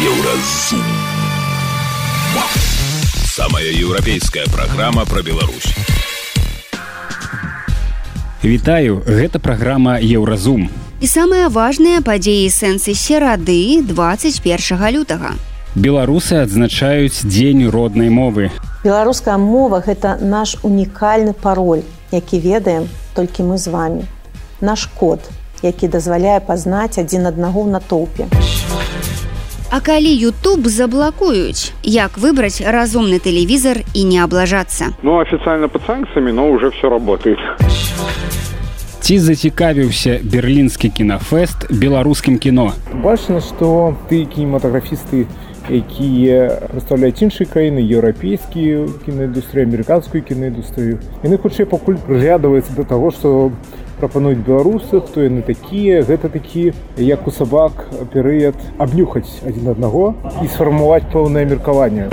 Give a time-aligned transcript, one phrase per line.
[0.00, 0.80] Еўразум.
[3.24, 5.74] Самая еўрапейская праграма пра Беларусь.
[8.42, 10.70] Вітаю, гэта праграма Еўразум.
[11.00, 15.36] І самыя важныя падзеі сэнсы серады 21 лютага.
[15.76, 18.48] Беларусы адзначаюць дзень роднай мовы.
[18.82, 24.08] Беларуская мова гэта наш унікальны пароль, які ведаем толькі мы з вами.
[24.62, 25.20] Наш код,
[25.60, 28.24] які дазваляе пазнаць адзін аднаго ў натоўпе.
[29.72, 34.90] А калі YouTube заблакуюць, як выбраць разумны тэлевізор і не аблажацца.
[35.02, 37.38] Ну, официально под санкциями, но уже все работает.
[39.00, 42.72] Ці зацікавіўся берлінскі кінафест беларускім кіно.
[42.94, 45.30] Бачна, што ты кінематаграфісты,
[45.70, 50.98] якія прадстаўляюць іншыя краіны, еўрапейскія кінаіндустрыі, амерыканскую кінаіндустрыю.
[51.22, 53.52] Яны хутчэй пакуль прыглядваюцца да таго, што
[54.00, 60.48] прапануюць беларусы, хто яны такія, гэта такі, як у сабак перыяд абнюхаць адзін аднаго і
[60.48, 62.08] сфармаваць пэўнае меркаванне.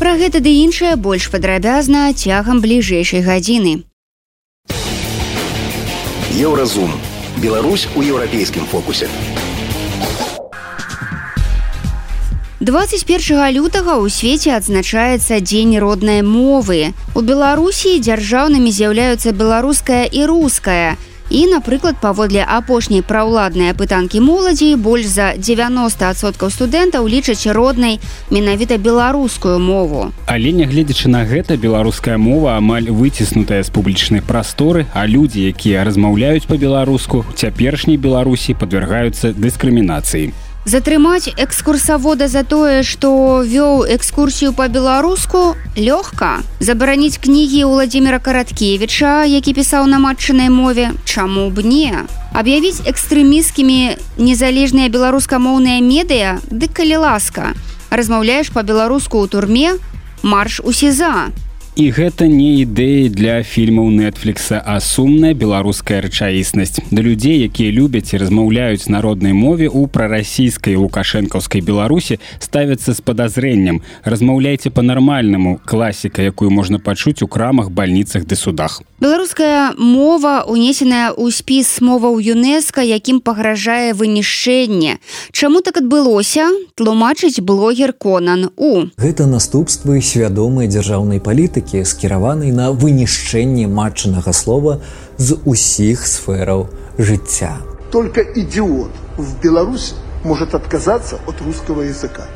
[0.00, 3.84] Пра гэта ды іншае больш падрабязна цягам бліжэйшай гадзіны.
[6.36, 6.92] Еўразум.
[7.40, 9.08] Беларусь у еўрапейскім фокусе.
[12.66, 16.90] 21 лютага ў свеце адзначаецца дзень роднай мовы.
[17.14, 20.98] У Беларусі дзяржаўнымі з'яўляюцца беларуская і руская.
[21.30, 28.00] І, напрыклад, паводле апошняй праўладнай апытанкі моладзі больш за 90соткаў студэнтаў лічаць роднай
[28.34, 30.10] менавіта беларускую мову.
[30.26, 36.50] Але нягледзячы на гэта беларуская мова амаль выціснутая з публічнай прасторы, а людзі, якія размаўляюць
[36.50, 40.45] па-беларуску, цяперашняй Беларусі падвяргаюцца дыскрымінацыі.
[40.66, 46.42] Затрымаць экскурсавода за тое, што вёў экскурсію па-беларуску лёгка.
[46.58, 51.94] Забараніць кнігі Владзіміра Караткевіча, які пісаў на матчынай мове, чаму б не.
[52.34, 57.54] Аб'явіць экстрэміскімі незалежныя беларускамоўныя медыя, дык калі ласка.
[57.94, 59.78] Размаўляеш па-беларуску ў турме,
[60.26, 61.30] марш у сеза.
[61.76, 66.80] І гэта не ідэі для фільмаў Нетфлікса, а сумная беларуская рэчаіснасць.
[66.88, 73.84] Да людзей, якія любяць і размаўляюць народнай мове ў прарасійскай лукашэнкаўскай беларусі ставяцца з падазрэннем.
[74.08, 78.80] Размаўляйце па-нармальнаму класіка, якую можна пачуць у крамах, бальніцах ды судах.
[78.96, 84.96] Беларуская мова унесеная ў спіс моваў ЮНЕСКА, якім пагражае вынішчэнне.
[85.28, 86.48] Чаму так адбылося?
[86.72, 88.88] тлумачыць блогер Конан у.
[88.96, 94.78] Гэта наступствы свядомай дзяржаўнай палітыкі палітыкі скіраванай на вынішчэнне матчынага слова
[95.18, 96.68] з усіх сфераў
[96.98, 97.58] жыцця.
[97.90, 99.94] Только идиот в Беларуси
[100.24, 102.26] может отказаться от русского языка.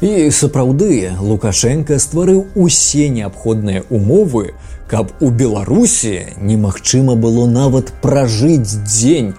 [0.00, 4.52] І сапраўды Лукашенко стварыў усе неабходныя умовы,
[4.88, 9.34] каб у Беларусі немагчыма было нават пражыць дзень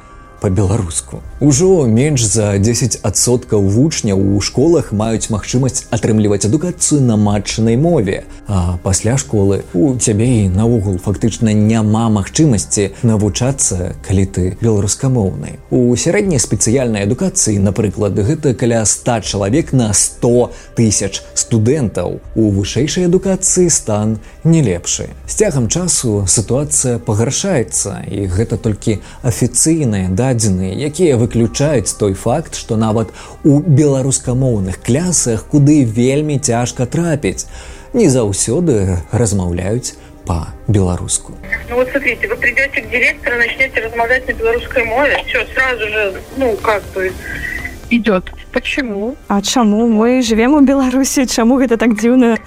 [0.45, 1.23] по-беларуску.
[1.39, 8.25] Ужо менш за 10соткаў вучняў у школах маюць магчымасць атрымліваць адукацыю на матчынай мове.
[8.47, 15.57] А пасля школы у цябе і наогул фактычна няма магчымасці навучацца, калі ты беларускамоўны.
[15.73, 22.21] У сярэдняй спецыяльнай адукацыі, напрыклад, гэта каля 100 чалавек на 100 тысяч студэнтаў.
[22.35, 25.09] У вышэйшай адукацыі стан не лепшы.
[25.25, 32.75] З цягам часу сітуацыя пагаршаецца і гэта толькі афіцыйныя дадзеныя, якія выключаюць той факт, што
[32.75, 33.07] нават
[33.43, 37.47] у беларускамоўных клясах, куды вельмі цяжка трапіць,
[37.93, 39.95] не заўсёды размаўляюць
[40.27, 41.33] по-беларуску.
[41.69, 46.13] Ну вот смотрите, вы придете к директору, начнете размовлять на белорусской мове, все, сразу же,
[46.37, 47.11] ну как бы,
[47.89, 48.31] идет.
[48.51, 49.15] Почему?
[49.27, 52.37] А чаму мы живем у Беларусі чаму гэта так дзіўна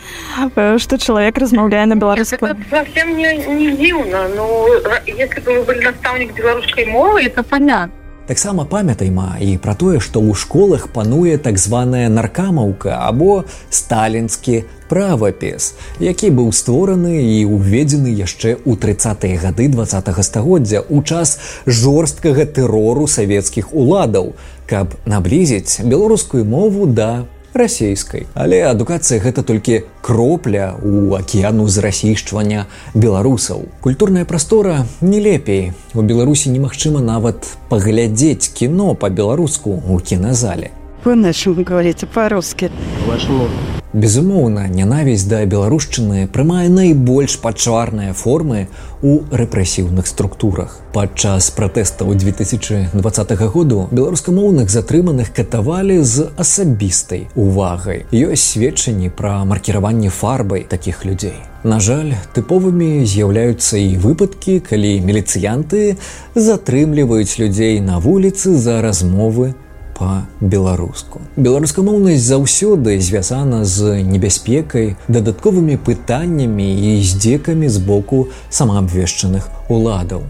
[0.78, 4.66] что чалавек размаўляе на беларускую совсем не, не дзіўна но
[5.06, 7.92] если бы вы были наставник беларускай мовы это понятно
[8.26, 15.74] таксама памятайма і пра тое што ў школах пануе так званая наркамаўка або сталінскі правапіс
[16.00, 23.06] які быў створаны і уведзены яшчэ ў 30тые гады два стагоддзя у час жорсткага тэрору
[23.06, 24.34] савецкіх уладаў
[24.68, 28.26] каб наблізіць беларускую мову да расійскай.
[28.34, 33.66] Але адукацыя гэта толькі кропля ў акіяну зрасійшчвання беларусаў.
[33.80, 35.72] Культурная прастора не лепей.
[35.94, 40.70] У Беларусі немагчыма нават паглядзець кіно па-беларуску ў кіназале.
[41.02, 42.70] По-нашаму говорите па-рускі.
[43.06, 43.48] Вашему
[43.92, 48.66] Безумоўна, нянавісць да беларушчыны прымае найбольш пачварныя формы
[49.00, 50.74] у рэпрэсіўных структурах.
[50.92, 58.04] Падчас пратэстаў 2020 году беларускамоўных затрыманых катавалі з асабістай увагай.
[58.12, 61.40] Ёсць сведчанні пра маркіраванне фарбай такіх людзей.
[61.64, 65.96] На жаль, тыповымі з'яўляюцца і выпадкі, калі міліцыянты
[66.36, 69.54] затрымліваюць людзей на вуліцы за размовы
[69.98, 71.20] па-беларуску.
[71.36, 80.22] Беларускамоўнасць заўсёды звязана з небяспекай, дадатковымі пытаннямі і здзекамі з боку самаабвешчаных уладаў.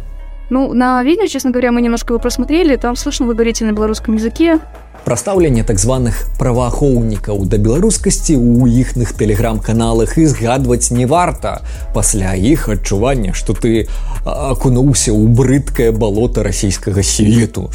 [0.50, 4.17] Ну, на видео, честно говоря, мы немножко его просмотрели, там слышно, вы говорите на белорусском
[4.17, 4.61] языке,
[5.05, 11.62] Прастаўленне так званых праваахоўнікаў да беларускасці ў іхных тэлеграм-каналах і згадваць не варта
[11.94, 13.88] пасля іх адчування, што ты
[14.26, 17.70] акунуўся ў брыдкае балота расійскага свету.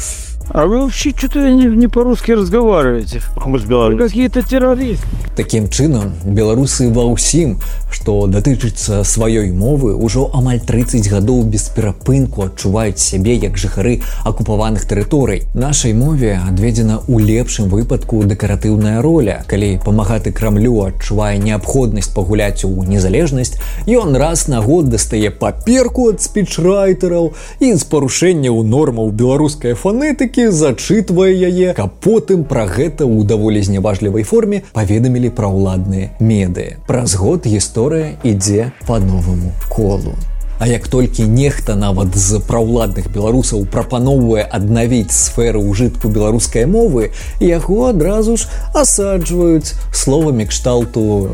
[0.50, 3.22] А вы вообще что-то не, не по-русски разговариваете.
[3.44, 4.06] Мы с Беларусью.
[4.06, 5.06] Какие-то террористы.
[5.36, 7.58] Такім чынам, беларусы ва ўсім,
[7.90, 14.86] што датычыцца сваёй мовы, ўжо амаль 30 гадоў без перапынку адчуваюць сябе як жыхары акупаваных
[14.86, 15.42] тэрыторый.
[15.54, 19.42] Нашай мове адведзена ў лепшым выпадку дэкаратыўная роля.
[19.50, 23.58] Калі памагаты крамлю адчувае неабходнасць пагуляць у незалежнасць,
[23.90, 30.50] ён раз на год дастае паперку ад спічрайтераў і з парушэнняў нормаў беларускай фанетыкі толькі
[30.50, 36.82] зачытвае яе, каб потым пра гэта ў даволі зняважлівай форме паведамілі пра ўладныя меды.
[36.90, 40.18] Праз год гісторыя ідзе па новаму колу.
[40.58, 47.10] А як толькі нехта нават з праўладных беларусаў прапаноўвае аднавіць сферы ўжытку беларускай мовы,
[47.40, 51.30] яго адразу ж асаджваюць словамі кшталту.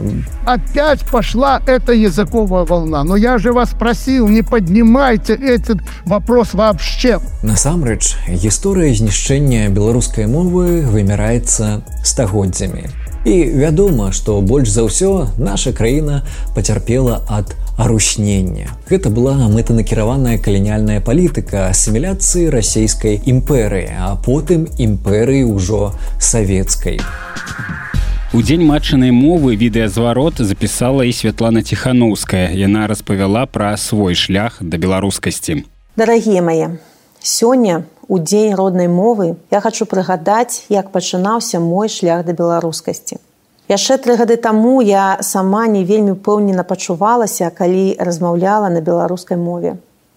[0.46, 7.20] Опять пошла эта языковая волна, но я же вас просил, не поднимайте этот вопрос вообще.
[7.42, 13.09] Насамрэч, гісторыя знішчэння беларускай мовы вымяраецца стагоддзямі.
[13.24, 16.24] І вядома, што больш за ўсё наша краіна
[16.56, 18.72] пацярпела ад арушнення.
[18.88, 27.04] Гэта была мэтанакіраваная каліяльная палітыка асіміляцыі расійскай імперыі, а потым імперыі ўжо савецкай.
[28.32, 32.56] У дзень матчанай мовы відэазварот запісала і Святлана Ціханаўская.
[32.56, 35.68] Яна распавяла пра свой шлях да беларускасці.
[35.92, 36.80] Дарагія мае,
[37.20, 43.22] сёння у дзень роднай мовы я хочу прыгадаць, як пачынаўся мой шлях да беларускасці.
[43.70, 49.76] Яшчэ тры гады таму я сама не вельмі пэўнена пачувалася, калі размаўляла на беларускай мове.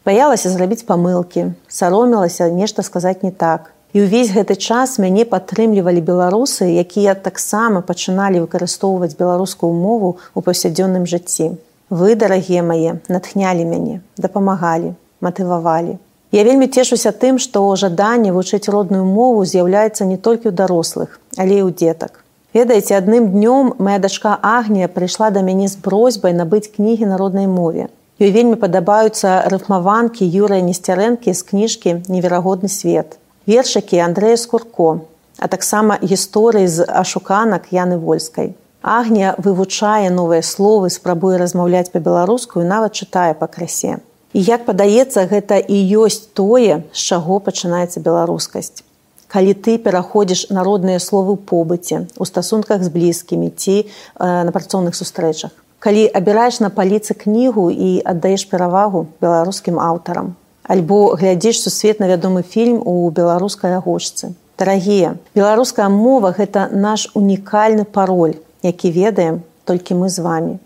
[0.10, 3.69] Баялася зрабіць памылкі, саромілася нешта сказаць не так.
[3.94, 11.06] І ўвесь гэты час мяне падтрымлівалі беларусы, якія таксама пачыналі выкарыстоўваць беларускую мову ў паўсядзённым
[11.06, 11.62] жыцці.
[11.94, 16.01] Вы, дарагія мае, натхнялі мяне, дапамагалі, матывавалі.
[16.33, 21.62] Я вельмі цешуся тым, што жаданне вучыць родную мову з'яўляецца не толькі ў дарослых, але
[21.62, 22.24] і ў дзетак.
[22.57, 27.45] Ведаеце, адным днём моя дачка Агнія прыйшла да мяне з просьбай набыць кнігі на роднай
[27.45, 27.85] мове.
[28.18, 33.21] Ёй вельмі падабаюцца рыфмаванкі Юрыя Несцярэнкі з кніжкі неверагодны свет.
[33.45, 35.06] Вершыкі Андрэя Скурко,
[35.38, 38.57] а таксама гісторыі з ашуканак Яны Вольскай.
[38.81, 44.01] Агнія вывучае новыя словы, спрабуе размаўляць па-беларуску і нават чытае па красе.
[44.33, 48.81] Як падаецца, гэта і ёсць тое, з чаго пачынаецца беларускасць.
[49.30, 53.85] Калі ты пераходзіш народныя словы побыце, у стасунках з блізкімі ці э,
[54.18, 55.53] на працоўных сустрэчах.
[55.77, 60.33] Калі абіраеш на паліцы кнігу і аддаеш перавагу беларускім аўтарам.
[60.65, 64.33] Альбо глядзіш сусветна вядомы фільм у беларускай агошцы.
[64.57, 70.59] Дарагія, беларуская мова гэта наш унікальны пароль, які ведаем толькі мы з вами.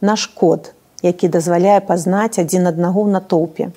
[0.00, 3.70] Наш код, які дазваляе пазнаць адзін аднаго ў натоўпе.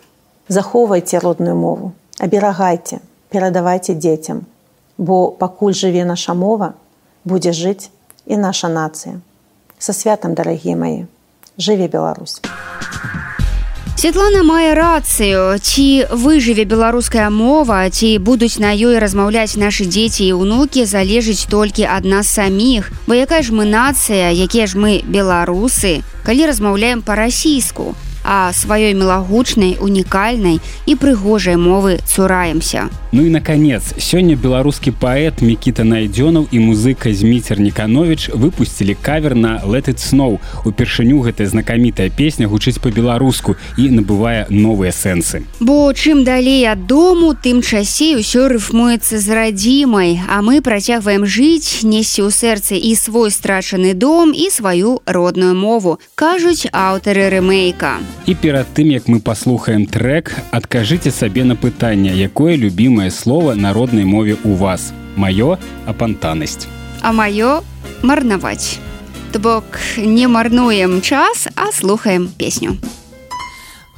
[0.47, 1.91] Захоўвайце родную мову,
[2.21, 3.01] аберагайце,
[3.33, 4.45] перадавайце дзецям,
[4.97, 6.73] бо пакуль жыве наша мова,
[7.25, 7.89] будзе жыць
[8.25, 9.19] і наша нацыя.
[9.79, 11.07] Са святам, дарагія мае,
[11.57, 12.41] жыве Беларусь.
[13.95, 20.35] Светлана мае рацыю, ці выжыве беларуская мова, ці будуць на ёй размаўляць нашы дзеці і
[20.35, 22.91] ўнукі залежыць толькі ад нас саміх.
[23.07, 27.95] Бо якая ж мы нацыя, якія ж мы беларусы, калі размаўляем па-расійску,
[28.27, 32.91] а сваёй мелагучнай, унікальнай і прыгожай мовы цураемся.
[33.15, 39.63] Ну і наконец сёння беларускі паэт мікіта найдзёнаў і музыка зміцер никанович выпусцілі кавер на
[39.63, 45.47] let сноу упершыню гэтая знакамітая песня гучыць по-беларуску і набывае новыя сэнсы.
[45.63, 50.19] Бо чым далей ад дому тым часей усё рыфмуецца з радзімай.
[50.27, 56.03] А мы працягваем жыць несці ў сэрцы і свой страчаны дом і сваю родную мову
[56.19, 62.55] кажуць аўтары рэмейка і перад тым як мы паслухаем трек адкажыце сабе на пытанне якое
[62.57, 64.93] любімае любимое слово народной мове у вас.
[65.15, 66.67] Маё апантанасць
[67.01, 67.61] а маё
[68.03, 68.79] марнаваць
[69.31, 69.63] то бок
[69.97, 72.77] не марнуем час а слухаем песню.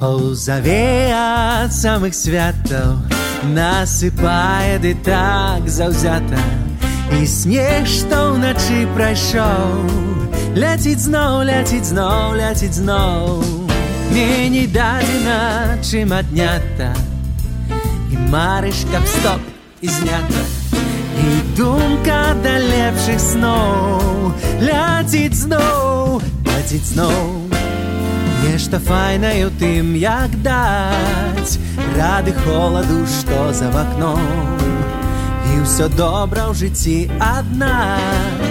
[0.00, 3.02] Заве от самых святаў
[3.42, 6.38] насыпае ды так заўзята
[7.18, 9.90] і снег што ўначы прайшоў
[10.54, 13.42] ляціць зноў ляціць зноў ляціць зноў
[14.14, 16.94] меней дадзена чым аднята
[18.28, 19.40] марыш каб стоп
[19.80, 20.42] і знята
[21.16, 27.48] і думка да лепшых сноў ляціць зноў ляціць зноў
[28.44, 31.56] Нешта файнае у тым як даць
[31.96, 34.20] рады холаду што за вакном
[35.48, 38.46] і ўсё добра ў жыцці аднак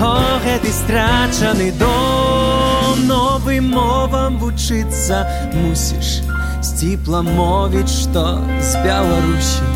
[0.00, 5.22] О гэты страчаны дом новым мовам вучыцца
[5.54, 6.24] мусіш
[6.64, 9.66] сціпла мовіць што з Беларусі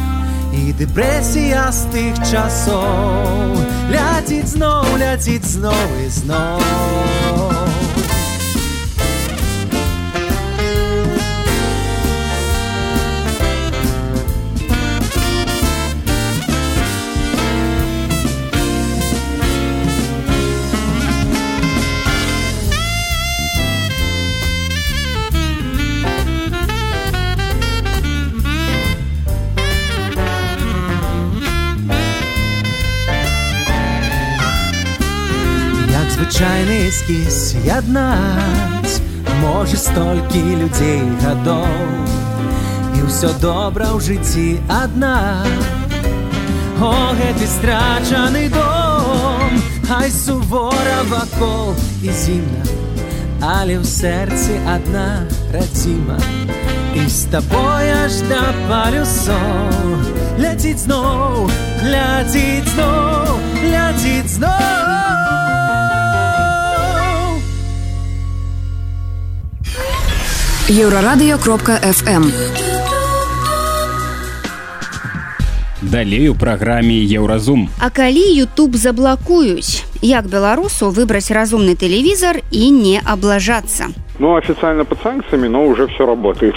[0.57, 3.61] і дэпрэсія з тых часоў
[3.93, 8.18] ляціць зноў ляціць зноў і зноў.
[37.09, 39.01] Эскіз яднаць
[39.41, 41.65] можа столькі людзей гадоў.
[42.97, 45.41] І ўсё добра ў жыцці адна.
[46.85, 49.57] О гэты страчаны дом.
[49.89, 51.73] Хай сувора вакол
[52.05, 52.65] і зімна
[53.41, 55.25] але ў сэрцы адна
[55.55, 56.19] радзіма.
[56.93, 59.97] І з табой аж да палюсоў.
[60.43, 61.49] Ляціць зноў
[61.89, 63.39] ляціць зноў
[63.73, 64.68] ляціць зноў
[70.69, 72.29] еўрарадыё кропка fm
[75.81, 83.01] далей у праграме еўразум А калі YouTube заблакуюць як беларусу выбраць разумны тэлевізор і не
[83.01, 86.55] аблажацца Ну официально под санкциями но уже все работает.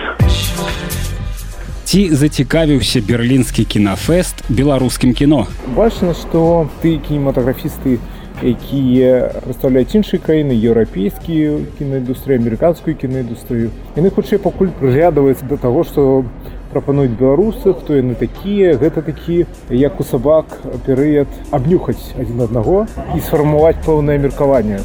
[1.86, 5.48] Ці зацікавіўся берлінскі кінафест беларускім кіно?
[5.68, 8.00] Бачна што ты кінематаграфісты
[8.44, 16.26] якія прадстаўляюць іншыя краіны еўрапейскія кінаіндустрыі амерыканскую кінаіндустрыю яны хутчэй пакуль прыглядваюцца да таго што
[16.74, 20.58] прапануюць беларусы хто яны такія гэта такі як у сабак
[20.88, 24.82] перыяд абнюхаць адзін аднаго і сфармаваць пэўнае меркаванне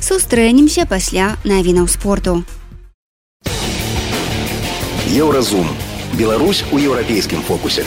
[0.00, 2.42] сустрэнемся пасля навінаў спорту
[5.10, 5.66] Еўразум.
[6.16, 7.82] Беларусь у еўрапейскім фокусе.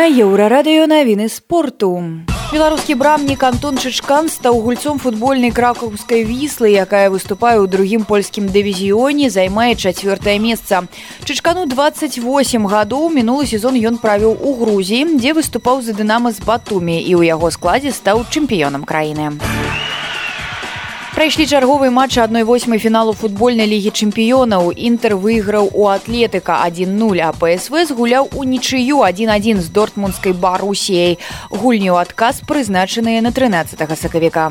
[0.00, 1.88] На еўрарадыё навіны спорту.
[2.52, 9.28] Беларускі брамнік Антон Чычкан стаў гульцом футбольнай кракаўскай віслы, якая выступае ў другім польскім дывізіёне,
[9.28, 10.88] займае чацвёртае месца.
[11.28, 12.16] Чычкану 28
[12.64, 17.36] гадоў мінулы сезон ён правіў у Грузіі, дзе выступаў за дынама з батумі і ў
[17.36, 19.36] яго складзе стаў чэмпіёнам краіны.
[21.20, 24.72] Прайшлі чарговы матч адной восьмай фіналу футбольнай лігі чэмпіёнаў.
[24.72, 31.18] Інтер выйграў у атлетыка 1-0, а ПСВ згуляў у нічыю 1-1 з дортмундскай барусіяй.
[31.52, 34.48] Гульні ў адказ прызначаныя на 13 сакавіка.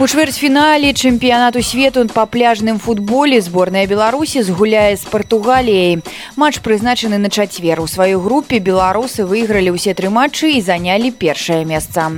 [0.00, 6.00] У чвэрцьфінале чэмпіянату свету па пляжным футболе зборная беларусі згуляе з партугаліяй
[6.40, 11.68] матч прызначаны на чацвер у сваёй групе беларусы выйгралі ўсе тры матчы і занялі першае
[11.68, 12.08] месца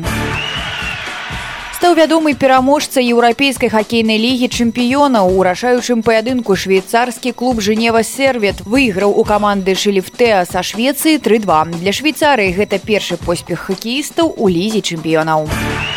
[1.82, 5.34] стаў вядомы пераможца еўрапейскай хакейнай лігі чэмпіёнаў.
[5.34, 11.90] У рашаючым паядынку швейцарскі клуб жэнева сервет выйграў у каманды шыліфтэа са швецыі 32 для
[11.90, 15.50] швейцарыі гэта першы поспех хакеістаў у лізе чэмпіёнаў.
[15.50, 15.91] У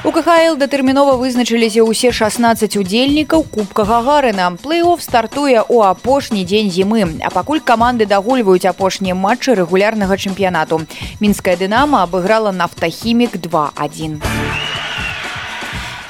[0.00, 4.56] КХЛ датэрмінова вызначыліся ўсе 16 удзельнікаў кубка гагарына.
[4.56, 10.88] Плэй-офф стартуе ў апошні дзень зімы, а пакуль каманды дагульваюць апошнія матчы рэгулярнага чэмпіянату.
[11.20, 14.69] Мінская дынама абыграла нафтахімік 2-1.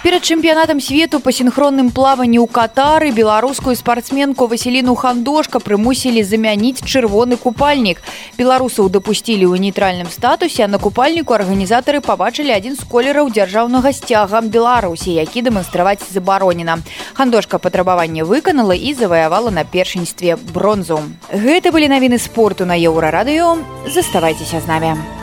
[0.02, 7.37] Перад чэмпіянатам свету па сінхронным плаванні ў катары беларускую спартсменку васіліну хандошка прымусілі замяніць чырвоны
[7.37, 8.00] купальнік.
[8.40, 14.40] Беларусаў дапусцілі ў нейтральным статусе, а на купальніку арганізатары пабачылі адзін з колераў дзяржаўнага сцяга
[14.40, 16.80] Беларусі, які дэманстраваць забаронена.
[17.12, 21.04] Хандошка патрабаванне выканала і заваявала на першынстве бронзу.
[21.28, 23.61] Гэта былі навіны спорту на еўрарадыё.
[23.85, 25.20] Заставайцеся з намі.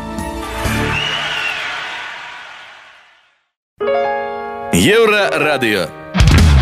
[4.77, 5.87] Еўрарадыё.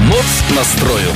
[0.07, 1.11] Моц настрою.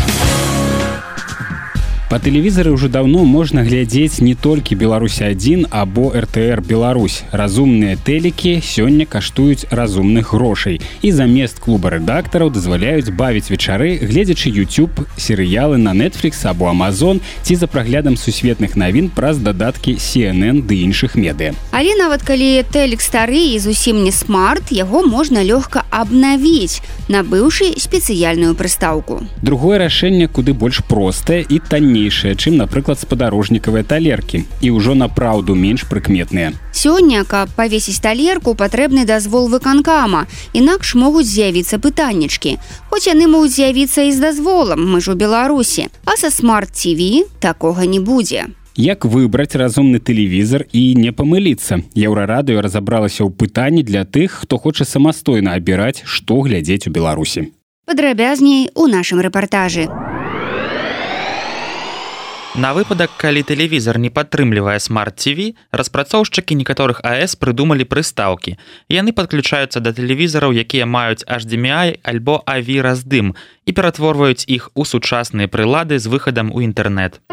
[2.09, 7.21] Па тэлевізары ўжо даўно можна глядзець не толькі Беларусь адзін або РТР Беларусь.
[7.29, 10.81] Разумныя тэлікі сёння каштуюць разумных грошай.
[11.05, 17.53] І замест клуба рэдактараў дазваляюць бавіць вечары, гледзячы YouTube серыялы на Netflix або Amazon ці
[17.53, 21.53] за праглядам сусветных навін праз дадаткі CNN ды іншых медыя.
[21.69, 28.57] Але нават калі тэлек стары і зусім не смарт, яго можна лёгка абнавіць, набыўшы спецыяльную
[28.57, 29.21] прыстаўку.
[29.45, 35.07] Другое рашэнне куды больш простае і танней таннейшыя чым напрыклад спадарожнікавыя талеркі і ўжо на
[35.07, 42.55] праўду менш прыкметныя сёння каб павесіць талерку патрэбны дазвол выканкама інакш могуць з'явіцца пытаннічкі
[42.89, 47.27] хоць яны могуць з'явіцца і з дазволам мы ж у беларусі а са смарт тв
[47.39, 48.47] такога не будзе
[48.79, 54.87] Як выбраць разумны тэлевізор і не памыліцца еўрарадыё разабралася ў пытанні для тых хто хоча
[54.87, 57.51] самастойна абіраць што глядзець у беларусі
[57.83, 59.89] падрабязней у нашым рэпартажы
[62.59, 68.57] На выпадак, калі тэлевізор не падтрымлівае смарт-TV, распрацоўшчыкі некаторых АС прыдумалі прыстаўкі.
[68.91, 73.31] Яны падключаюцца да тэлевізараў, якія маюць HDMI альбо авіраздым
[73.63, 77.23] і ператворваюць іх у сучасныя прылады з выхадам у інтэрнэт.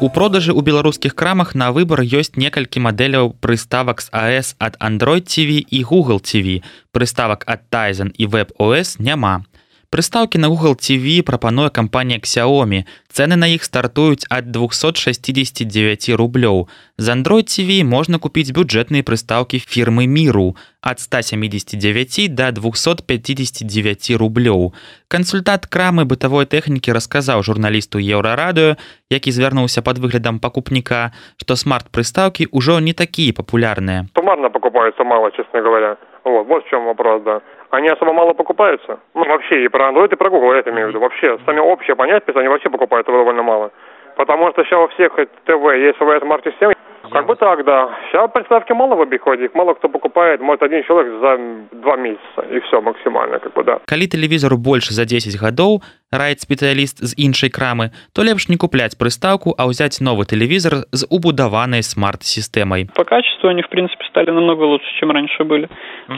[0.00, 5.28] У продажы ў беларускіх крамах на выбар ёсць некалькі мадэляў прыставак з АС ад Android
[5.28, 6.64] TV і Google TV.
[6.96, 9.44] Прыставак ад Тайзен і WebOS няма.
[9.90, 12.84] Прыстаўкі на Google TV прапануе кампанія Xiaomi.
[13.08, 16.68] Цэны на іх стартуюць ад 269 рублёў.
[17.00, 24.76] З Android TV можна купіць бюджэтныя прыстаўкі фірмы міру ад 179 до 259 рублёў.
[25.08, 28.76] Кансультат крамы бытавой тэхнікі расказаў журналісту еўрарадыё,
[29.08, 34.04] які звярнуўся пад выглядам пакупніка, што смарт-прыстаўкі ўжо не такія папулярныя.
[34.12, 35.96] Тумарно покупаюцца мало, честно говоря.
[36.24, 37.40] Вот, вот в чем вопрос, да
[37.71, 38.99] они особо мало покупаются.
[39.15, 40.99] Ну, вообще, и про Android, и про Google, я это имею в виду.
[40.99, 43.71] Вообще, сами общие понятия, они вообще покупаются довольно мало.
[44.15, 46.73] Потому что сейчас у всех ТВ есть своя смарт-система.
[47.11, 47.89] Как бы так, да.
[48.11, 50.39] Сейчас приставки мало в обиходе, их мало кто покупает.
[50.39, 53.79] Может, один человек за два месяца, и все максимально, как бы, да.
[53.85, 55.81] Калі тэлевізору больше за 10 гадоў,
[56.12, 61.04] раіць спецыяліст з іншай крамы, то лепш не купляць прыстаўку, а ўзяць новы тэлевізор з
[61.12, 62.88] убудаванай смарт-сістэмай.
[62.94, 65.68] По качеству они, в принципе, стали намного лучше, чем раньше были.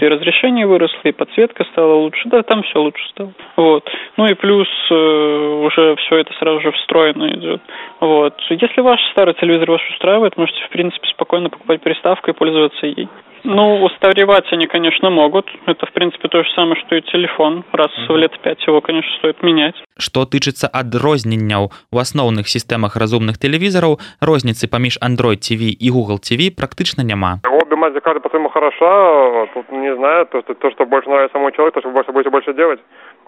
[0.01, 2.29] И разрешение выросло, и подсветка стала лучше.
[2.29, 3.33] Да, там все лучше стало.
[3.57, 3.89] Вот.
[4.17, 7.61] Ну и плюс э, уже все это сразу же встроено идет.
[8.01, 8.35] Вот.
[8.49, 13.09] Если ваш старый телевизор вас устраивает, можете, в принципе, спокойно покупать приставку и пользоваться ей.
[13.45, 15.47] Ну, устаревать они, конечно, могут.
[15.67, 17.65] Это, в принципе, то же самое, что и телефон.
[17.73, 19.75] Раз в лет пять его, конечно, стоит менять.
[19.99, 26.53] Што тычыцца адрозненняў у асноўных сістэмах разумных тэлевізараў, розніцы паміж Android TV і Google TV
[26.53, 27.41] практычна няма.
[27.45, 29.47] Обе мать каждый по-своему хороша.
[29.55, 32.31] Тут, не знаю, то, что, то, что больше нравится самому человеку, то, что больше будете
[32.31, 32.81] больше делать.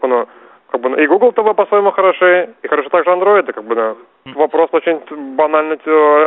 [0.02, 0.26] Ну,
[0.70, 3.94] как бы, и Google TV по-своему хороши, и хорошо также Android, как бы, да.
[4.24, 5.00] Вопрос очень
[5.36, 5.76] банально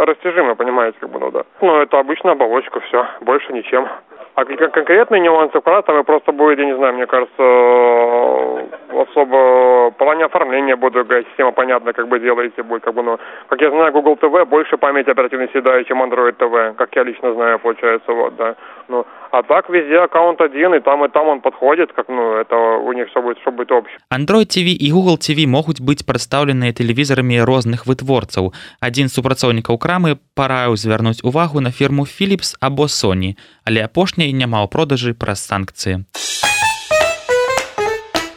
[0.05, 1.43] растяжимый, понимаете, как бы, ну да.
[1.62, 3.88] Ну, это обычная оболочка, все, больше ничем.
[4.35, 7.42] А конкретные нюансы вкратце вы просто будете, не знаю, мне кажется,
[9.11, 13.61] особо в плане оформления будет система понятно, как бы делаете будет, как бы, ну, как
[13.61, 17.59] я знаю, Google TV больше памяти оперативной съедает, чем Android TV, как я лично знаю,
[17.59, 18.54] получается, вот, да.
[18.88, 22.56] Ну, а так везде аккаунт один, и там, и там он подходит, как, ну, это
[22.56, 23.98] у них все будет, что будет общее.
[24.12, 28.52] Android TV и Google TV могуць быць прадстаўленыя тэлевізарамі розных вытворцаў.
[28.80, 33.87] Адзін з супрацоўнікаў крамы параіў звярнуць увагу на фірму Philips або Sony, але
[34.25, 36.05] апошняй няма ў продажы праз санкцыі.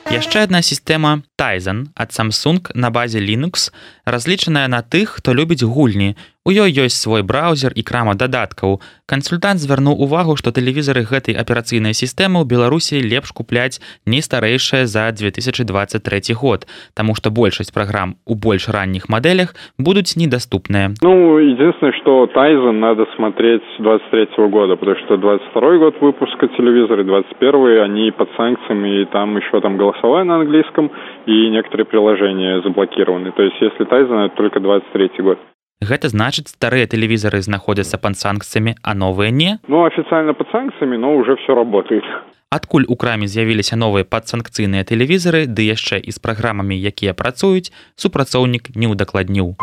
[0.08, 3.72] Яшчэ адна сістэма Тайзан ад Samsung на базе Linux
[4.04, 6.16] разлічаная на тых, хто любіць гульні,
[6.48, 8.80] У ёй ёсць свой браузер і крама дадаткаў.
[9.04, 15.12] Кансультант звярнуў увагу, што тэлевізары гэтай аперацыйнай сістэмы ў Беларусі лепш купляць не старэйшая за
[15.12, 16.64] 2023 год,
[16.96, 20.96] Таму што большасць праграм у больш ранніх мадэлях будуць недаступныя.
[21.04, 27.04] Ну единственное, что Тайзен надо смотреть с 23 года, потому что 22 год выпуска телевизора,
[27.04, 30.90] 21 они под санкциями, и там еще там голосовая на английском,
[31.26, 33.32] и некоторые приложения заблокированы.
[33.32, 35.38] То есть если Тайзен, это только 23 год.
[35.78, 39.58] Гэта значыць старыя тэлевізары знаходзяцца пад санкцыямі, а новыя не.
[39.68, 42.02] Ну офіцыйна пад санкцыямі, но уже все работает.
[42.50, 48.74] Адкуль у краме з'явіліся новыя падсанкцыйныя тэлевізары, ды яшчэ і з праграмамі, якія працуюць, супрацоўнік
[48.74, 49.54] не ўдакладніў.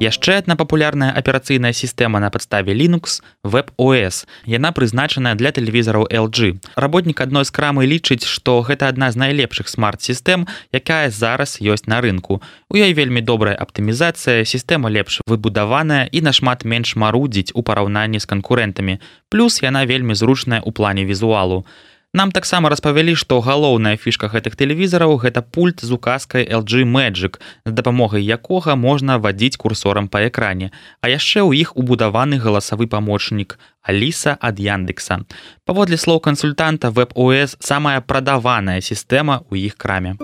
[0.00, 4.24] Яшчэ адна папулярная аперацыйная сістэма на падставе Linux WebOS.
[4.48, 6.56] Яна прызначаная для тэлевізараў LG.
[6.72, 12.00] Работнік адной з крамы лічыць, што гэта адна з найлепшых смарт-сістэм, якая зараз ёсць на
[12.00, 12.40] рынку.
[12.72, 18.30] У ёй вельмі добрая аптымізацыя, сістэма лепш выбудаваная і нашмат менш марудзіць у параўнанні з
[18.32, 19.04] канкурэнтамі.
[19.28, 21.68] Плюс яна вельмі зручная ў плане візуалу.
[22.12, 27.70] Нам таксама распавялі, што галоўная фішка гэтых тэлевізараў гэта пульт з указкай LG Magic, з
[27.70, 30.74] дапамогай якога можна вадзіць курсорам па экране,
[31.06, 33.54] а яшчэ ў іх убудаваны галасавы памочнік
[33.86, 35.22] Аліса ад Яндекса.
[35.62, 40.18] Паводле слоў кансультанта WebOS самая прадаваная сістэма ў іх краме.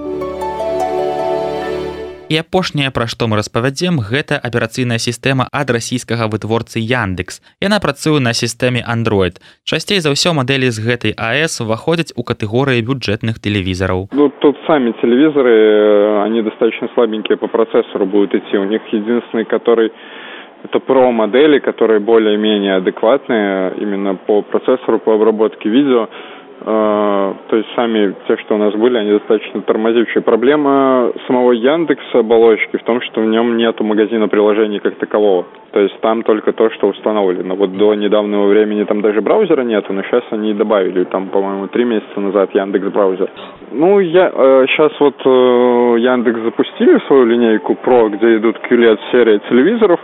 [2.27, 7.39] І апошняе пра што мы распавядзем гэта аперацыйная сістэма ад расійскага вытворцы Яндекс.
[7.63, 9.39] Яна працуе на сістэме Android.
[9.63, 14.91] Часцей за ўсё мадэлі з гэтай АС уваходзяць у катэгорыі бюджэтных телевизоров ну, тут сами
[14.99, 18.59] телевизоры э, они достаточно слабенькие по процессору будут идти.
[18.59, 19.93] У них единственный который
[20.65, 26.09] это про модели которые более-менее адекватные именно по процессору по обработке видео.
[26.11, 26.36] Э,
[26.67, 30.21] то есть сами те, что у нас были, они достаточно тормозившие.
[30.23, 35.47] Проблема самого Яндекса оболочки в том, что в нем нету магазина приложений как такового.
[35.71, 37.55] То есть там только то, что установлено.
[37.55, 41.85] Вот до недавнего времени там даже браузера нету, но сейчас они добавили, там, по-моему, три
[41.85, 43.31] месяца назад Яндекс браузер.
[43.73, 49.39] Ну, я э, сейчас вот э, Яндекс запустили свою линейку Pro, где идут QLED серия
[49.51, 50.01] телевизоров.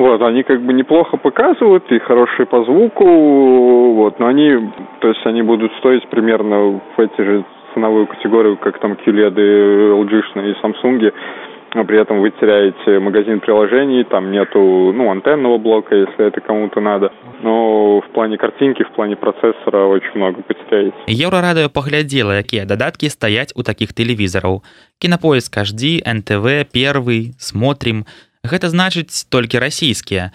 [0.00, 3.04] Вот, они как бы неплохо показывают и хорошие по звуку,
[3.94, 4.70] вот, но они,
[5.00, 10.22] то есть они будут стоить примерно в эти же ценовую категорию, как там QLED, LG
[10.34, 11.12] и Samsung,
[11.74, 16.80] но при этом вы теряете магазин приложений, там нету, ну, антенного блока, если это кому-то
[16.80, 17.12] надо.
[17.42, 20.96] Но в плане картинки, в плане процессора очень много потеряете.
[21.06, 24.62] Еврорадио поглядела, якія дадаткі стаяць у такіх тэлевізараў.
[24.98, 30.31] Кінапоиск HD, НТВ, Первый, Смотрим – Гэта значыць толькі расійскія.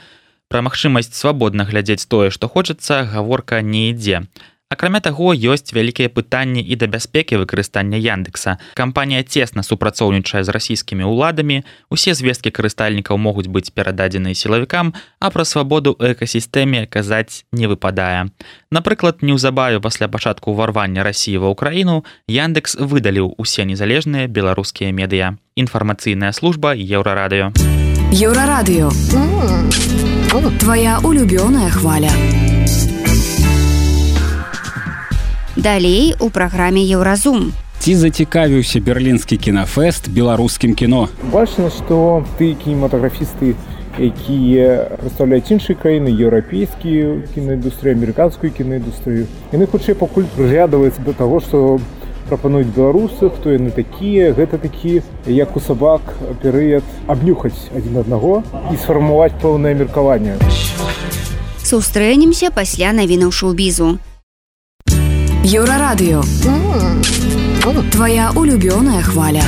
[0.47, 4.23] Пра магчымасць свабодна глядзець тое, што хочацца, гаворка не ідзе.
[4.69, 8.59] Акрамя таго, ёсць вялікія пытанні і да бяспекі выкарыстання Яндекса.
[8.75, 11.62] Кампанія цесна супрацоўнічае з расійскімі ўладамі.
[11.90, 18.31] Усе звесткі карыстальнікаў могуць быць перададзеныя сілавікам, а пра свабоду экасістэме казаць не выпадае.
[18.71, 25.38] Напрыклад, неўзабаве пасля пачатку ўварвання рассіі ва ўкраіну Яндекс выдаліў усе незалежныя беларускія медыя.
[25.55, 27.76] Інфармацыйная служба еўрарадыё.
[28.12, 28.90] Еўрарадыё
[30.61, 32.11] Твая улюбёная хваля.
[35.57, 37.53] Далей у праграме еўразум.
[37.79, 41.09] Ці зацікавіўся берлінскі кінафест беларускім кіно.
[41.33, 43.55] Бачна, што ты кінематаграфісты,
[43.99, 51.81] якія прадстаўляюць іншыя краіны еўрапейскія кінаіндустрыі амерыканскую кінаіндустрыю яны хутчэй пакуль прыглядваюцца да таго што
[52.29, 56.03] прапануюць беларусы хто яны такія гэта такі як у сабак
[56.43, 60.37] перыяд абнюхаць адзін аднаго і сфармаваць пэўнае меркаванне.
[61.62, 63.99] Сустрэнемся пасля навінаў шоу-бізу.
[65.47, 66.23] Еўрарадыё.
[67.91, 69.43] Твоя улюбёная хваля.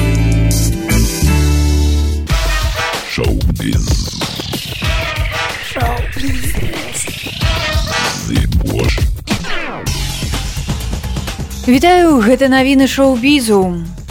[3.11, 3.98] Шоу-біз
[11.69, 13.59] Вітаю гэта навіны шоу-бізу.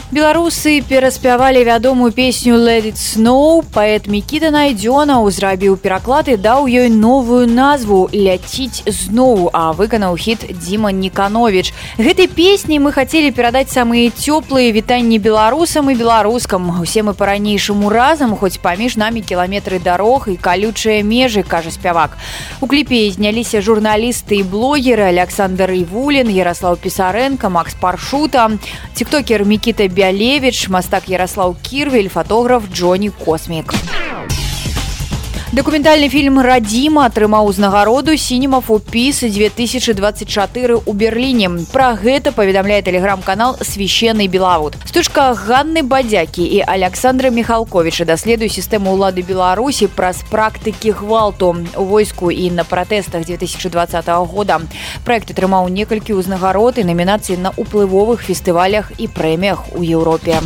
[0.08, 7.44] Беларусы пераспявалі вядомую песню Лэдит Сноу, паэт Мікіта Найдзёнаў зрабіў пераклад і даў ёй новую
[7.44, 11.76] назву ляціць зноў, а выканаў хіт Дзіма Ніканович.
[12.00, 16.80] Гэтай песняй мы хацелі перадаць самыя цёплыя вітанні беларусам і беларускам.
[16.80, 22.16] Усе мы па-ранейшаму разам, хоць паміж намі кіламетры дарог і калючыя межы, кажа спявак.
[22.64, 28.56] У кліпе зняліся журналісты і блогеры Александр Івулін, Ярослав Пісаренко, Макс Паршута,
[28.96, 33.74] тиктокер Мікіта Бялевич, мастак Ярослаў Кірвель, фатограф Джоні Космік.
[35.48, 41.48] Дакументальны фільм радзіма атрымаў узнагароду сінемафупіс 2024 у Берліне.
[41.72, 44.76] Пра гэта паведамляе тэлеграм-канал священны белавуд.
[44.84, 52.28] Стужка Ганны бадзякі і Александра Михалковіча даследуе сістэму ўлады Беларусі праз практыкі гвалту у войску
[52.28, 54.60] і на пратэстах 2020 года.
[55.08, 60.44] Праект атрымаў некалькі ўзнагарод і намінацыі на ўплывовых фестывалях і прэміях у Еўропе.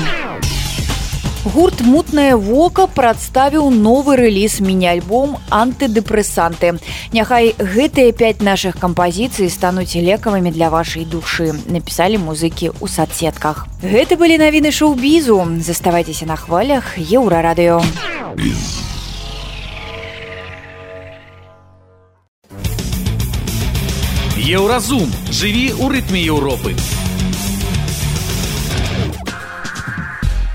[1.42, 6.78] Гурт мутнае вока прадставіў новы рэліз міні-альбом антыдэпрэсанты.
[7.18, 13.66] Няхай гэтыя пяць нашых кампазіцый стануць лекавымі для вашай душы, напісалі музыкі ў садсетках.
[13.82, 17.82] Гэта былі навіны шоу-бізу, заставайцеся на хвалях еўрарадыё.
[24.38, 26.78] Еўразум жыві ў рытме Еўропы.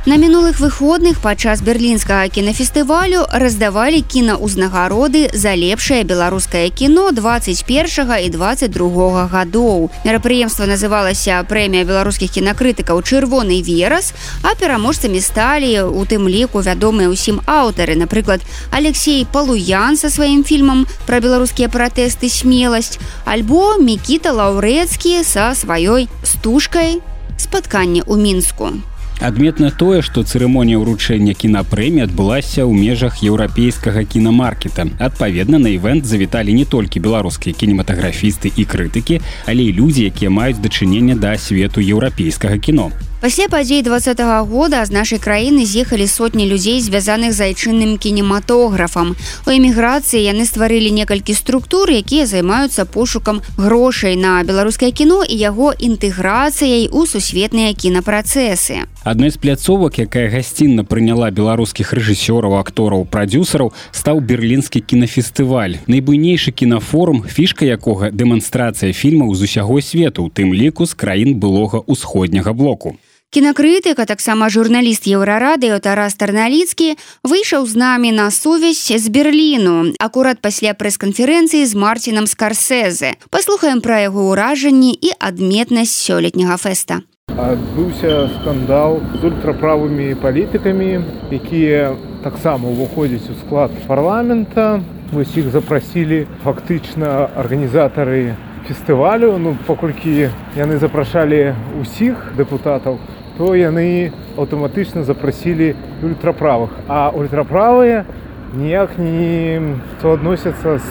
[0.06, 9.26] На мінулых выходных падчас берлінскага кінафестывалю раздавалі кінаўзнагароды за лепшае беларускае кіно 21 і 22
[9.26, 9.90] гадоў.
[10.06, 14.14] Мерапрыемства называлася прэмія беларускіх кінакрытыкаў чырвоны верас,
[14.46, 20.86] а пераможцамі сталі у тым ліку вядомыя ўсім аўтары, напрыклад, Алексей Палуян са сваім фільмам
[21.10, 27.02] пра беларускія пратэсты смеласць, альбо Мікіта Лаўрэцкі са сваёй стужкай
[27.42, 28.70] спатканне ў мінску.
[29.20, 34.86] Адметна тое, што цырымонія ўручэння кінапрэміі адбылася ў межах еўрапейскага кінамаркета.
[35.00, 40.60] Адпаведна на івент завіталі не толькі беларускія кінематаграфісты і крытыкі, але і людзі, якія маюць
[40.60, 42.92] дачыненне да свету еўрапейскага кіно.
[43.26, 49.16] Пасля падзей два -го года з нашай краіны з'ехалі сотні людзей звязаных з айчынным кінематографам.
[49.46, 55.74] У эміграцыі яны стварылі некалькі структур, якія займаюцца пошукам грошай на беларускае кіно і яго
[55.78, 58.86] інтэграцыяй у сусветныя кінапрацэсы.
[59.02, 65.82] Адной з пляцовак, якая гасцінна прыняла беларускіх рэжысёраў, актораў, прадюсараў, стаў берлінскі кінафестываль.
[65.86, 71.82] Найбуйнейшы кінафорум, фішка якога дэманстрацыя фільмаў з усяго свету, у тым ліку з краін былога
[71.86, 72.94] ўсходняга блоку.
[73.34, 76.94] Кінакрытыка, таксама журналіст еўрарадыё Тарас Тарналіцкі
[77.26, 83.18] выйшаў з намі на сувязь з Берліну, акурат пасля прэс-канферэнцыі з Марцінам Скарсезе.
[83.28, 87.02] Паслухаем пра яго ўражанні і адметнасць сёлетняга фэста.
[87.34, 94.80] Адбыўся скандал з ультраправымі палітыкамі, якія таксама ўваходзяць у склад парламента.
[95.12, 102.98] Вось іх запрасілі фактычна арганізатары фестывалю, ну паколькі яны запрашалі ўсіх дэпутатаў,
[103.38, 108.04] то яны аўтаматычна запрасілі ультраправых, а ультраправыя
[108.54, 109.60] ніяк не
[110.00, 110.86] суадносяцца з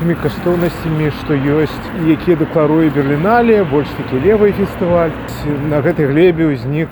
[0.00, 5.12] тымі каштоўнасцямі, што ёсць і якія дэкларуе берерліналі, больш такі левы фестываль.
[5.68, 6.88] На гэтай глебе ўзнік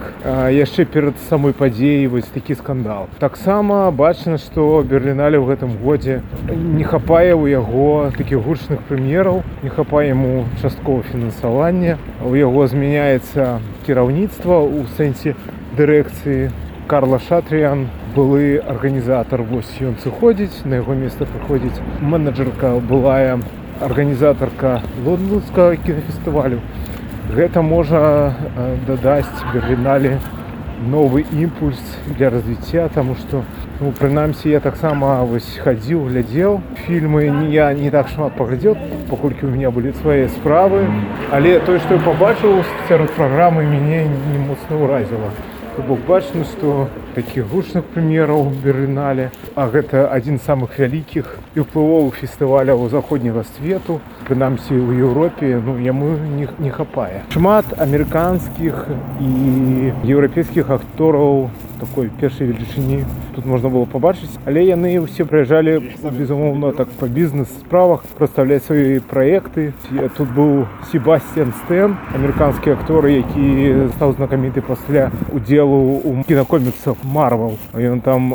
[0.53, 3.09] яшчэ перад самой падзеяй вось такі скандал.
[3.17, 6.21] Таксама бачна, што берерліналі ў гэтым годзе
[6.53, 11.97] не хапае ў яго такіх гучных прэм'ераў, не хапае яму часткова фінансавання.
[12.21, 15.33] У яго змяняецца кіраўніцтва ў сэнсе
[15.81, 16.53] дырэкцыі
[16.89, 23.39] Карла Шатрыян былы арганізатар вось ён сыходзіць на яго месца прыходзіць менеджерка былая
[23.81, 26.61] арганізатарка лондонскага кінафестывалю.
[27.35, 28.01] Гэта можа
[28.87, 30.19] дадасць берленалі
[30.87, 33.43] новы імпульс для развіцця таму што
[33.81, 38.77] ну, прынамсі я таксама вось хадзіў глядзеў фільмы не я не так шмат паглядзеў
[39.11, 40.87] паколькі у меня былі свае справы.
[41.33, 45.35] Але тое што я пабачыў сярод праграмы мяне не моцна ўразіла.
[45.89, 51.27] Бок бачна што такіх гучных прэм'ераў бернале а гэта адзін з самых вялікіх
[51.59, 55.59] і ўплывовых фестываляў заходняга свету прынамсі ў еўропе.
[55.59, 57.25] Ну яму не, не хапае.
[57.35, 58.87] Шмат амерыканскіх
[59.19, 59.33] і
[60.07, 61.49] еўрапейскіх актораў
[61.80, 63.04] такой першай велічыні
[63.36, 69.74] тут можна было пабачыць але яны ўсе прыязджалі безумоўна так па бізнес-справах прадстаўляць свае праекты
[70.18, 78.02] тут быў себастьян стэн амерыканскі акторы які стаў знакаміты пасля удзелу у кінакоміксах марвал ён
[78.06, 78.34] там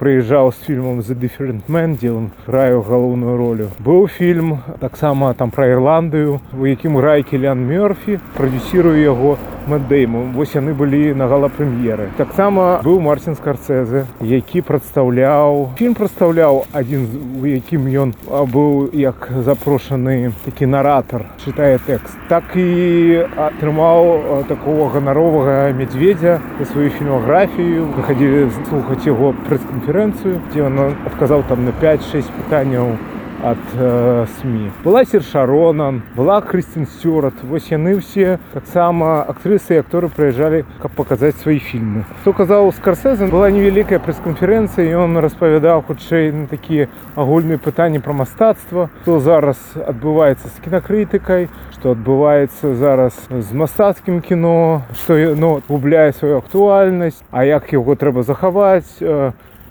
[0.00, 5.50] прыязджаў з фільмам за different man дзе он граю галоўную ролю быў фільм таксама там
[5.50, 9.36] пра ірландыю у якім грае кілян мёрфі прадюсірую яго
[9.67, 12.09] Мэдэйму вось яны былі на галапрэм'еры.
[12.17, 17.05] Таксама быў марцін скарцэзе які прадстаўляў фільм прадстаўляў адзін
[17.41, 18.13] у якім ён
[18.55, 22.17] быў як запрошаны такі наратар чытае тэкст.
[22.29, 30.83] Так і атрымаў такого ганаровага мядзведзя за сваю фільмографію выхадзілі слухаць яго прэс-канферэнцыю дзе ён
[31.05, 32.97] адказаў там на 5-6 пытанняў
[33.43, 40.61] ад э, сМ была сершарона была крысцін сцюрат вось яны ўсе таксама актрысы акторы прыязджалі
[40.81, 46.85] каб паказаць свае фільмы хто казаў скарсезен была невялікая прэс-канферэнцыя ён распавядаў хутчэй на такія
[47.17, 54.85] агульныя пытанні пра мастацтва то зараз адбываецца з кінакрытыкай што адбываецца зараз з мастацкім кіно
[55.01, 59.01] што ну, губляе сваю актуальнасць а як яго трэба захаваць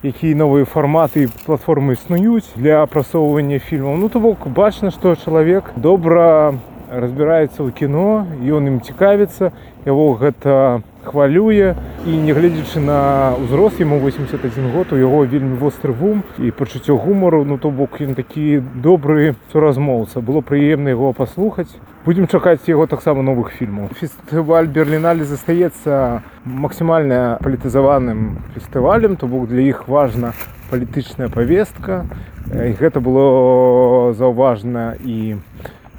[0.00, 3.96] то якія новыя фарматы платформы існуюць для апрасоўвання фільмаў.
[4.00, 6.56] Ну то бок бачна што чалавек добра
[6.90, 9.54] разбіраецца ў кіно ён ім цікавіцца
[9.86, 11.74] яго гэта хвалюе.
[12.06, 17.44] І нягледзячы на ўзрост яму 81 год у яго вельмі востры вум і пачуццё гумару.
[17.44, 20.20] Ну то бок ён такі добры суразмоўца.
[20.20, 21.70] Было прыемна яго паслухаць.
[22.04, 23.92] Будзем чакаць яго таксама новых фільмаў.
[24.00, 29.16] Фестываль берерліналі застаецца максімальна палітызаваным фестывалем.
[29.16, 30.32] То бок для іх важна
[30.70, 32.04] палітычная павестка.
[32.50, 35.36] І гэта было заўважна і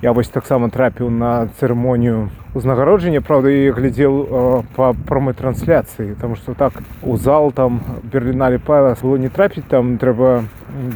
[0.03, 6.37] я вось таксама трапіў на цырымонію узнагароджання Праўда і глядзеў э, па прамой трансляцыі там
[6.37, 7.81] што так у зал там
[8.13, 10.45] берлінале павас было не трапіць там трэба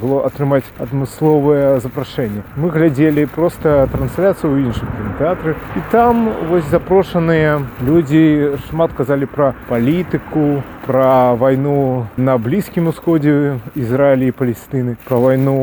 [0.02, 7.60] было атрымаць адмысловае запрашэнне мы глядзелі просто трансляцыю ў іншым кінотэатры і там вось запрошаныя
[7.82, 15.56] людзі шмат казалі пра палітыку пра вайну на блізкім усходзе ізраілі і палестыны пра вайну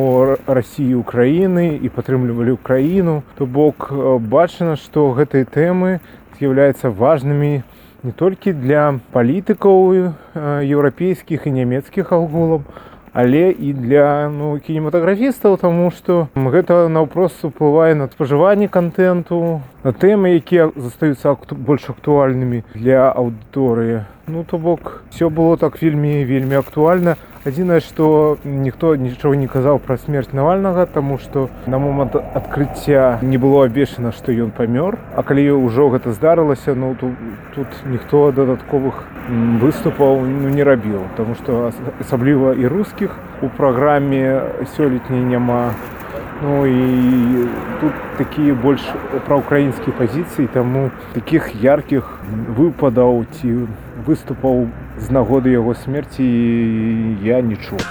[0.46, 6.00] рассіі украіны і падтрымлівалі ўкраіну то бок бачана што гэтыя тэмы
[6.36, 7.62] з'яўляюцца важнымі
[8.02, 9.76] не толькі для палітыкаў
[10.34, 12.64] еўрапейскіх і нямецкіх агулаў,
[13.12, 20.38] але і для ну, кінематаграфістаў, таму што гэта наўпрост уплывае на спажыванне контенту, на тэмы,
[20.40, 24.04] якія застаюцца акту, больш актуальнымі для аўдыторыі.
[24.26, 29.80] Ну то бок все было так вельмі вельмі актуальна адзінае што ніхто нічога не казаў
[29.82, 35.24] пра смерць навальнага таму што на момант адкрыцця не было абвешана што ён памёр а
[35.26, 37.18] калі ўжо гэта здарылася ну тут,
[37.54, 39.02] тут ніхто дадатковых
[39.62, 44.22] выступаў ну, не рабіў тому што асабліва і рускіх у праграме
[44.76, 45.74] сёлетняй няма
[46.44, 47.46] Ну і
[47.80, 48.82] тут такія больш
[49.28, 52.08] праўкраінскія пазіцыі таму такіх яркіх
[52.58, 53.52] выпадаў ці
[54.08, 54.66] выступаў
[55.02, 56.24] з нагоды яго смерці
[57.26, 57.82] я не чуў.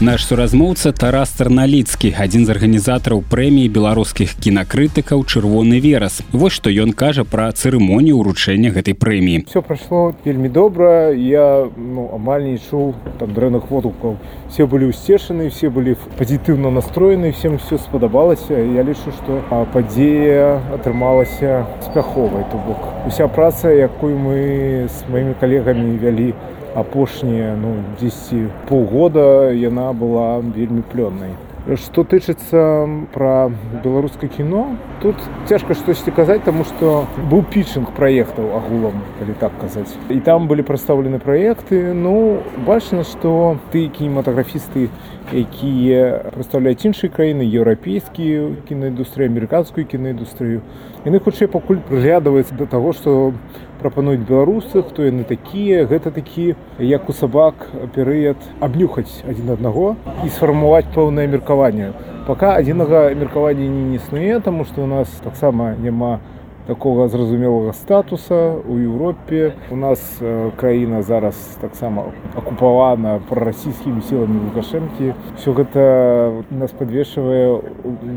[0.00, 6.22] Наш суразмоўца Тарас Тарналіцкі, адзін з арганізатараў прэміі беларускіх кінакрытыкаў чырвоны верас.
[6.32, 9.44] Вось што ён кажа пра цырымонію ўручэння гэтай прэміі.
[9.44, 11.12] Всё прайшло вельмі добра.
[11.12, 14.16] Я ну, амаль не чуў там дрэнных водгукаў.
[14.48, 18.56] Все былі ўсцешаны, все былі пазітыўна настроены, всем все спадабалася.
[18.56, 19.44] Я лічу, што
[19.76, 22.48] падзея атрымалася спяховай.
[22.48, 26.32] То бок уся праца, якую мы з маімі калегамі вялі,
[26.74, 31.34] апошнія ну 10 полгода яна была вельмі плённай.
[31.76, 33.52] Что тычыцца пра
[33.84, 35.14] беларускае кіно тут
[35.46, 39.92] цяжка штосьці казаць таму што быў пічынг праектаў агулам калі так казаць.
[40.08, 41.92] І там былі прадстаўлены праекты.
[41.92, 44.88] Ну бачна што ты кінематаграфісты
[45.32, 50.62] якія прадстаўляюць іншыя краіны еўрапейскія кінаіндустрыі амерыканскую кінаіндустрыю.
[51.06, 53.32] Яны хутчэй пакуль прыглядваюцца да таго што
[53.80, 55.86] прапануюць беларусы хто яны такія.
[55.86, 61.92] Гэта такі як у сабак перыяд абнюхаць адзін аднаго і сфармаваць пэўнае меркаванне.
[62.26, 66.20] Пока адзінага меркавання не існуе таму што у нас таксама няма
[66.70, 69.54] такога зразумелага статуса у Еўропе.
[69.70, 75.14] У нас э, краіна зараз таксама акупавана прарасійскімі сіламі лукашэнкі.
[75.34, 77.58] Все гэта нас падвешвае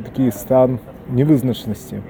[0.05, 0.77] такі стан
[1.09, 2.05] невызначнасці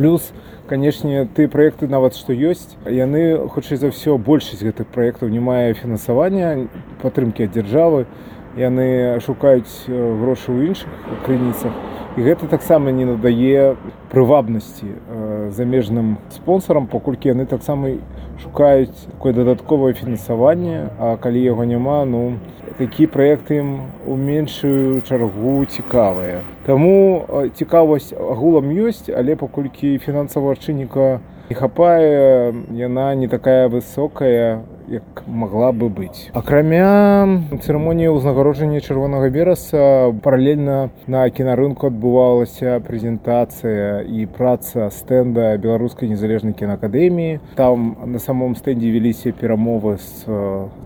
[0.00, 0.32] плюс
[0.66, 5.76] канешне ты праекты нават што ёсць яны хутчэй за ўсё большасць гэтых праектаў не мае
[5.76, 6.72] фінансавання
[7.04, 8.06] падтрымкі ад дзяржавы.
[8.56, 10.88] Яны шукаюць грошы ў іншых
[11.28, 11.76] крыніцах.
[12.16, 13.76] І гэта таксама не надае
[14.10, 14.88] прывабнасці
[15.50, 17.96] замежным спонсорам паколькі яны таксама
[18.42, 22.38] шукаюць такое дадатковае фінансаванне а калі яго няма ну
[22.78, 23.70] такі праекты ім
[24.06, 26.40] у меншую чаргу цікавыя.
[26.64, 35.22] Таму цікавасць агулам ёсць але паколькі фінансавага чынніка не хапае яна не такая высокая як
[35.26, 36.28] могла бы быць.
[36.34, 46.52] Акрамя цырымоніі ўзнагароджання чырвонага бераса паралельна на кінарынку адбывалася прэзентацыя і праца стэнда беларускай незалежнай
[46.58, 50.26] кінаакадэміі там на самом стэндзе вяліся перамовы з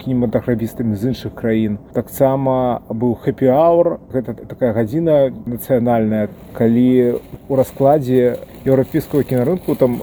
[0.05, 1.79] кінематаграфістамі з іншых краін.
[1.97, 6.29] Таксама быў хэппі-аур гэта такая гадзіна нацыянальная.
[6.53, 8.37] Калі у раскладзе
[8.69, 10.01] еўрапейскага кінарынку там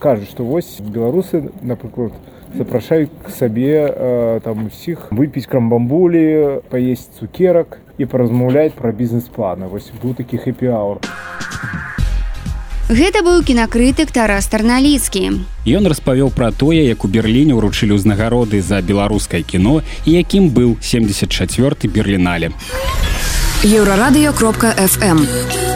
[0.00, 2.12] кажуць што вось беларусы напрыклад
[2.56, 9.92] запрашаюць к сабе э, там усіх выпіць крамбамбулі паесць цукерак і паразмаўляць пра бізнес-планы вось
[10.02, 11.00] быў такі хэппі-аур
[12.86, 15.42] Гэта быў кінакрытык Тарас Тарналіцкі.
[15.66, 20.78] Ён распавёў пра тое, як у Берліне ўручылі ўзнагароды за беларускае кіно і якім быў
[20.78, 22.54] 74 берерлінале.
[23.66, 25.75] Еўрарадыё кропка FM.